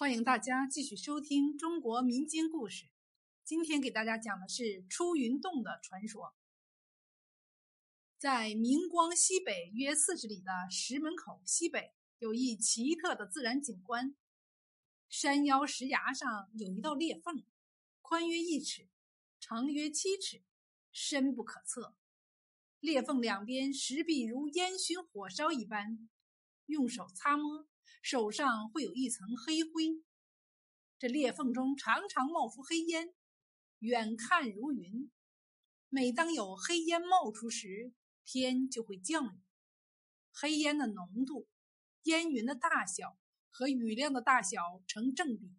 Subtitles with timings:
[0.00, 2.88] 欢迎大家继续收听中国民间故事。
[3.44, 6.34] 今天给大家讲的是出云洞的传说。
[8.16, 14.16] 在明光西北约四十里的石门口西北，有一奇特的自然景观。
[15.10, 17.44] 山腰石崖上有一道裂缝，
[18.00, 18.88] 宽约一尺，
[19.38, 20.42] 长约七尺，
[20.90, 21.94] 深不可测。
[22.78, 26.08] 裂缝两边石壁如烟熏火烧一般，
[26.64, 27.68] 用手擦摸。
[28.02, 30.02] 手上会有一层黑灰，
[30.98, 33.14] 这裂缝中常常冒出黑烟，
[33.78, 35.10] 远看如云。
[35.88, 37.92] 每当有黑烟冒出时，
[38.24, 39.40] 天就会降雨。
[40.32, 41.48] 黑烟的浓度、
[42.04, 43.18] 烟云的大小
[43.50, 45.52] 和雨量的大小成正比。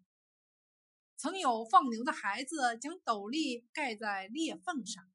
[1.16, 5.08] 曾有放牛的孩子将斗笠盖在裂缝上，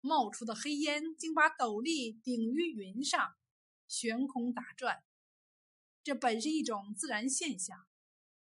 [0.00, 3.34] 冒出的黑烟竟把斗笠顶于云上，
[3.88, 5.02] 悬空打转。
[6.02, 7.86] 这本是一种自然现象，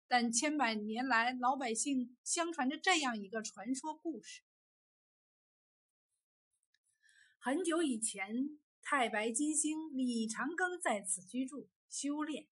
[0.06, 4.42] 但千百年来老百姓相传着这样一个传说故事：
[7.38, 12.46] 很久以前，太白金星李长庚在此居住修炼。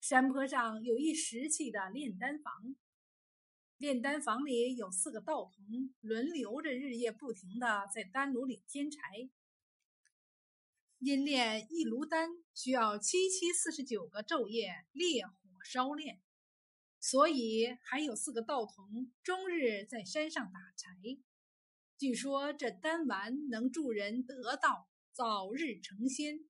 [0.00, 2.76] 山坡上有一石砌的炼丹房，
[3.78, 9.30] 炼丹房里有四个道童，轮流着日夜不停地在丹炉里添柴。
[11.00, 15.32] 因炼一炉丹需要七七四十九个昼夜烈火
[15.64, 16.20] 烧炼，
[17.00, 20.94] 所以还有四个道童终日在山上打柴。
[21.96, 26.40] 据说这丹丸能助人得道，早日成仙，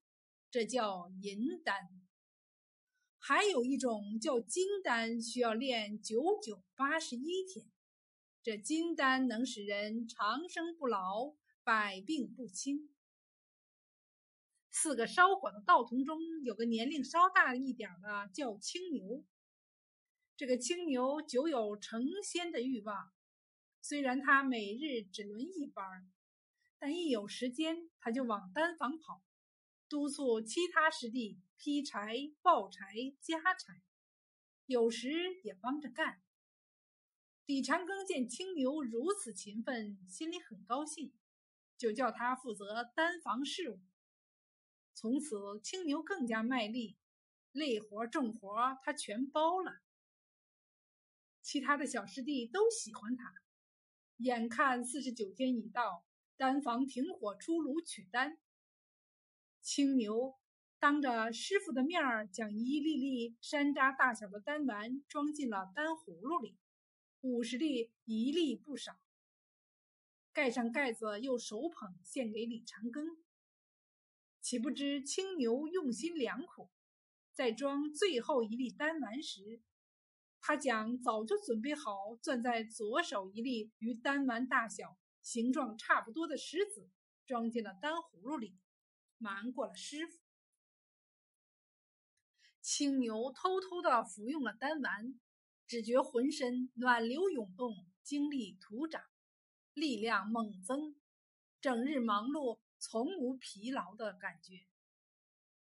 [0.50, 1.88] 这叫银丹。
[3.20, 7.70] 还有一种叫金丹，需要炼九九八十一天，
[8.42, 12.90] 这金丹能使人长生不老，百病不侵。
[14.72, 19.24] 四个烧火的道童中有个年龄稍大一点的，叫青牛。
[20.36, 23.12] 这个青牛久有成仙的欲望，
[23.82, 26.10] 虽然他每日只轮一班，
[26.78, 29.22] 但一有时间他就往丹房跑，
[29.88, 33.82] 督促其他师弟劈柴、抱柴、加柴，
[34.66, 35.10] 有时
[35.42, 36.22] 也帮着干。
[37.44, 41.12] 李长庚见青牛如此勤奋，心里很高兴，
[41.76, 43.80] 就叫他负责丹房事务。
[45.00, 46.98] 从此，青牛更加卖力，
[47.52, 49.80] 累活重活他全包了。
[51.40, 53.32] 其他的小师弟都喜欢他。
[54.18, 56.04] 眼看四十九天已到，
[56.36, 58.36] 丹房停火出炉取丹。
[59.62, 60.34] 青牛
[60.78, 66.58] 当着师傅的面儿，将一粒粒山楂大小的丹丸装进了丹葫芦里，
[67.22, 69.00] 五十粒一粒不少。
[70.34, 73.16] 盖上盖子，又手捧献给李长庚。
[74.40, 76.70] 岂不知青牛用心良苦，
[77.32, 79.60] 在装最后一粒丹丸时，
[80.40, 86.88] 他将早就准备好攥在左手一粒与丹丸大小、形状差不多的石子
[87.26, 88.56] 装进了丹葫芦里，
[89.18, 90.18] 瞒过了师傅。
[92.62, 95.20] 青牛偷偷的服用了丹丸，
[95.66, 99.02] 只觉浑身暖流涌动，精力徒长，
[99.74, 100.96] 力量猛增，
[101.60, 102.58] 整日忙碌。
[102.80, 104.66] 从无疲劳的感觉。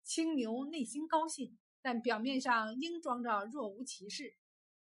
[0.03, 4.37] 青牛内心高兴，但表面上硬装着若无其事，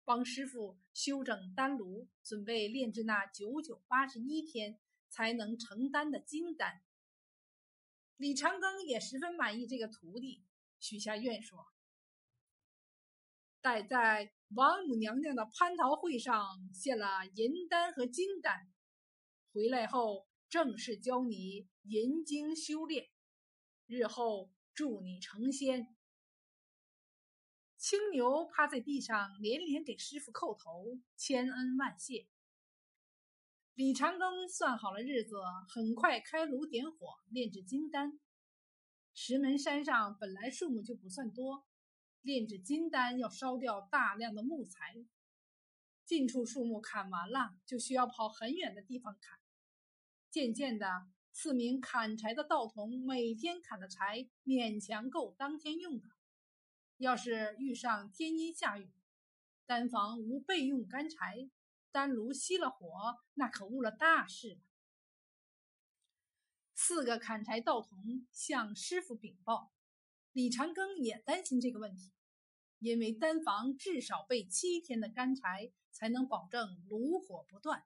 [0.05, 6.81] 帮师傅修整丹炉，准备炼制那九九八十一天才能成丹的金丹。
[8.17, 10.43] 李长庚也十分满意这个徒弟，
[10.79, 11.67] 许下愿说
[13.61, 18.71] ：“待在王母娘娘的蟠桃会上献了银丹和金丹，
[19.51, 23.07] 回来后。”正式教你银经修炼，
[23.85, 25.95] 日后助你成仙。
[27.77, 32.27] 青牛趴在地上，连连给师傅叩头，千恩万谢。
[33.75, 35.37] 李长庚算好了日子，
[35.69, 38.19] 很快开炉点火炼制金丹。
[39.13, 41.65] 石门山上本来树木就不算多，
[42.19, 44.97] 炼制金丹要烧掉大量的木材，
[46.05, 49.40] 近处树木砍完了，就需要跑很远的地方砍。
[50.31, 50.87] 渐渐的，
[51.33, 56.07] 四名砍柴的道童每天砍的柴勉强够当天用的。
[56.95, 58.89] 要是遇上天阴下雨，
[59.65, 61.49] 丹房无备用干柴，
[61.91, 62.87] 丹炉熄了火，
[63.33, 64.57] 那可误了大事。
[66.73, 69.73] 四个砍柴道童向师傅禀报，
[70.31, 72.13] 李长庚也担心这个问题，
[72.79, 77.83] 因为丹房至少备七天的干柴，才能保证炉火不断。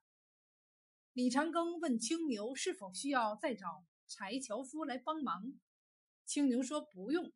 [1.16, 5.54] 李长庚问青牛是否需要再找柴樵夫来帮忙。
[6.26, 7.32] 青牛说不用，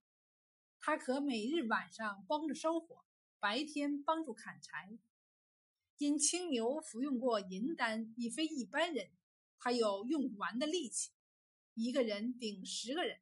[0.81, 3.05] 他可每日晚上帮着烧火，
[3.39, 4.99] 白天帮助砍柴。
[5.97, 9.11] 因青牛服用过银丹，已非一般人，
[9.57, 11.11] 他有用不完的力气，
[11.73, 13.21] 一个人顶十个人。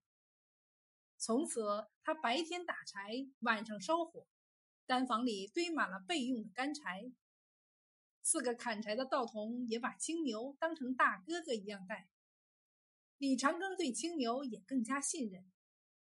[1.20, 4.26] 从此，他白天打柴，晚上烧火，
[4.88, 7.12] 丹房里堆满了备用的干柴。
[8.30, 12.10] 四个砍柴的道童也把青牛当成大哥哥一样待。
[13.20, 15.50] 李长庚对青牛也更加信任，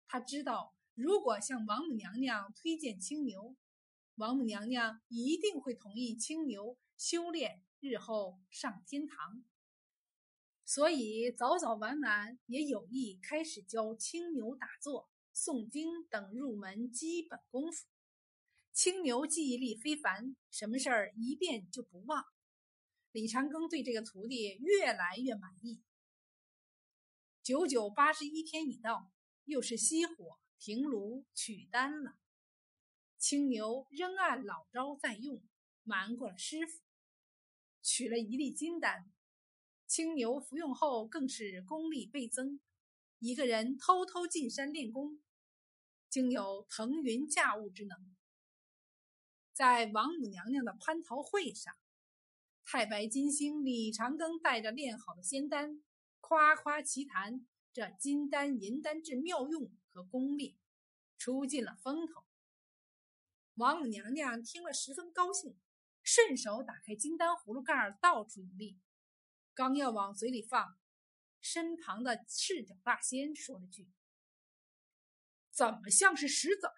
[0.06, 3.56] 他知道如果向王母娘娘推荐青牛，
[4.16, 9.42] 王母娘娘一定会同意青牛修炼，日后上天堂。
[10.66, 17.86] 所以早早晚晚也有意开始教青牛打坐、诵经等入门基本功夫。
[18.72, 22.24] 青牛记忆力非凡，什么事儿一遍就不忘。
[23.10, 25.82] 李长庚对这个徒弟越来越满意。
[27.42, 29.12] 九九八十一天已到，
[29.44, 32.16] 又是熄火、停炉、取丹了。
[33.18, 35.42] 青牛仍按老招在用，
[35.82, 36.80] 瞒过了师傅，
[37.82, 39.12] 取了一粒金丹。
[39.86, 42.58] 青牛服用后，更是功力倍增，
[43.18, 45.22] 一个人偷偷进山练功，
[46.08, 48.16] 竟有腾云驾雾之能。
[49.52, 51.74] 在王母娘娘的蟠桃会上，
[52.64, 55.82] 太白金星李长庚带着炼好的仙丹，
[56.20, 60.58] 夸夸其谈这金丹银丹之妙用和功力，
[61.18, 62.24] 出尽了风头。
[63.56, 65.58] 王母娘娘听了十分高兴，
[66.02, 68.80] 顺手打开金丹葫芦盖，倒出一粒。
[69.52, 70.78] 刚要往嘴里放，
[71.42, 73.90] 身旁的赤脚大仙说了句
[75.52, 76.70] ：“怎么像是石子？”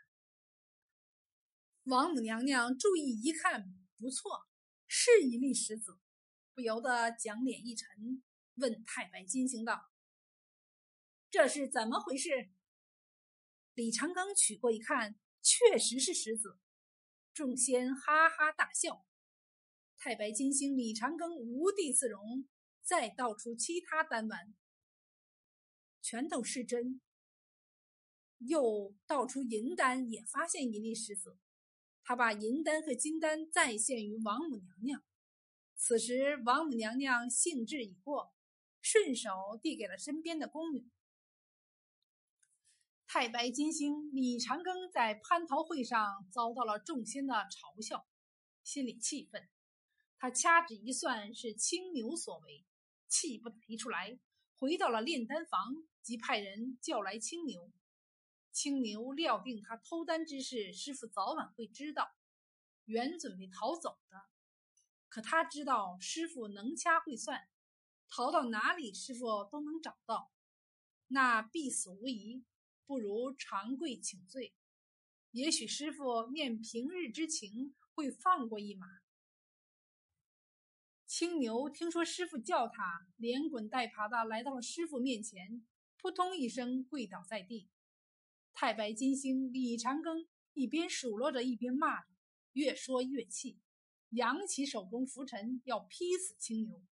[1.84, 4.46] 王母娘娘注意一看，不错，
[4.86, 5.98] 是一粒石子，
[6.54, 8.22] 不由得蒋脸一沉，
[8.54, 9.90] 问太白金星道
[11.30, 12.50] ：“这是怎么回事？”
[13.74, 16.58] 李长庚取过一看，确实是石子，
[17.32, 19.04] 众仙哈哈大笑。
[19.98, 22.48] 太白金星李长庚无地自容。
[22.86, 24.54] 再倒出其他丹丸，
[26.02, 27.00] 全都是真。
[28.40, 31.38] 又倒出银丹，也发现一粒石子。
[32.04, 35.02] 他把银丹和金丹再献于王母娘娘。
[35.74, 38.34] 此时王母娘娘兴致已过，
[38.80, 40.88] 顺手递给了身边的宫女。
[43.06, 48.06] 太白金星李长庚在蟠桃会上遭到了众仙的嘲笑，
[48.62, 49.48] 心里气愤。
[50.18, 52.64] 他掐指一算，是青牛所为。
[53.08, 54.18] 气不打一处来，
[54.56, 57.70] 回到了炼丹房，即派人叫来青牛。
[58.54, 62.14] 青牛料定他偷丹之事，师傅早晚会知道，
[62.84, 64.26] 原准备逃走的。
[65.08, 67.48] 可他知道师傅能掐会算，
[68.08, 70.30] 逃到哪里师傅都能找到，
[71.08, 72.44] 那必死无疑。
[72.86, 74.54] 不如长跪请罪，
[75.32, 78.86] 也许师傅念平日之情，会放过一马。
[81.06, 85.66] 青牛听说师傅叫他，连滚带爬的来到了师傅面前，
[85.96, 87.68] 扑通一声跪倒在地。
[88.54, 92.08] 太白金星李长庚一边数落着，一边骂着，
[92.52, 93.58] 越说越气，
[94.10, 96.82] 扬起手中拂尘要劈死青牛。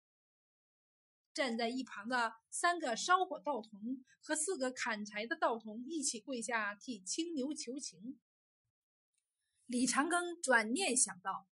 [1.32, 8.18] 站在一旁的三个烧火道童和四个砍柴的道童一起跪下替青牛求情。
[9.66, 11.48] 李长庚转念想到。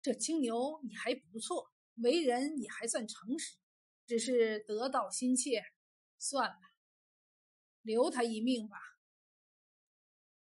[0.00, 3.56] 这青牛你还不错，为人也还算诚实，
[4.06, 5.64] 只是得道心切，
[6.16, 6.60] 算了，
[7.86, 8.76] 留他一命吧。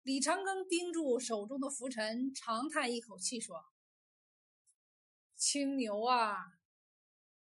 [0.02, 3.64] 李长庚盯住手中的浮尘，长叹一口气说
[5.38, 6.36] ：“青牛啊，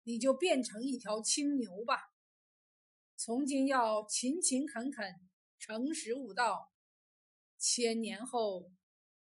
[0.03, 2.11] 你就变成一条青牛吧，
[3.15, 5.15] 从今要勤勤恳恳，
[5.57, 6.73] 诚实悟道，
[7.57, 8.69] 千年后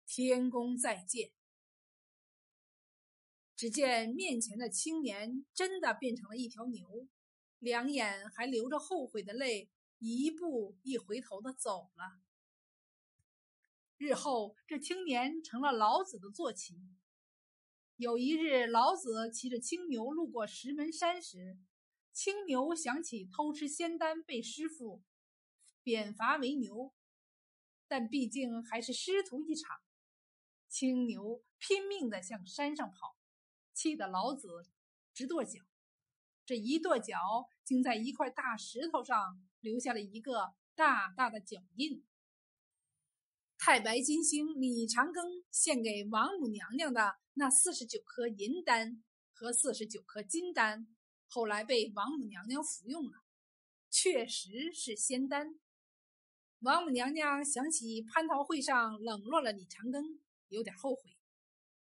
[0.07, 1.31] 天宫再见。”
[3.55, 7.07] 只见面前的青年真的变成了一条牛，
[7.59, 12.21] 两眼还流着后悔的泪，一步一回头的走了。
[13.97, 16.75] 日后，这青年成了老子的坐骑。
[17.95, 21.57] 有一日，老子骑着青牛路过石门山时，
[22.11, 25.01] 青牛想起偷吃仙丹被师傅
[25.81, 26.93] 贬罚为牛，
[27.87, 29.79] 但毕竟还是师徒一场，
[30.67, 33.15] 青牛拼命地向山上跑。
[33.73, 34.67] 气得老子
[35.13, 35.61] 直跺脚，
[36.45, 37.17] 这一跺脚，
[37.65, 42.05] 竟在一块大石头上留下了一个大大的脚印。
[43.57, 49.03] 太白金星李长庚献给王母娘娘的那四十九颗银丹
[49.33, 50.87] 和四十九颗金丹，
[51.27, 53.23] 后来被王母娘娘服用了，
[53.89, 55.59] 确实是仙丹。
[56.59, 60.19] 王母娘娘想起蟠桃会上冷落了李长庚，
[60.49, 61.17] 有点后悔。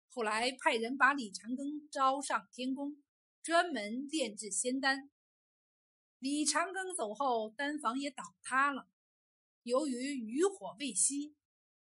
[0.09, 3.03] 后来派人把李长庚招上天宫，
[3.43, 5.11] 专门炼制仙丹。
[6.19, 8.89] 李长庚走后，丹房也倒塌了。
[9.61, 11.35] 由于余火未熄，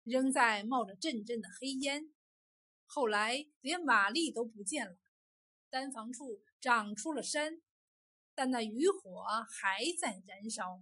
[0.05, 2.15] 仍在冒着阵阵的黑烟。
[2.87, 4.97] 后来连瓦砾都不见了，
[5.69, 7.61] 丹房处长出了山，
[8.33, 10.81] 但那余火还在燃烧。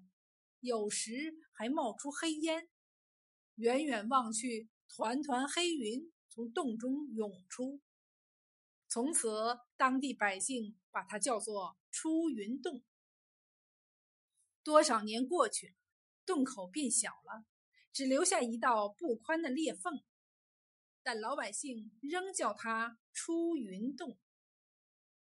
[0.60, 2.68] 有时还冒出黑烟，
[3.54, 7.80] 远远望去，团团黑云从洞中涌出。
[8.88, 12.82] 从此，当地百姓把它叫做出云洞。
[14.68, 15.74] 多少年过去了，
[16.26, 17.46] 洞口变小了，
[17.90, 20.04] 只留下一道不宽的裂缝，
[21.02, 24.18] 但老百姓仍叫它出云洞。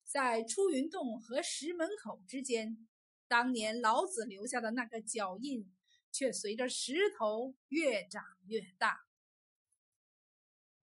[0.06, 2.88] 在出云洞和石门口之间。
[3.28, 5.70] 当年老子留下的那个脚印，
[6.10, 9.05] 却随着石头越长越大。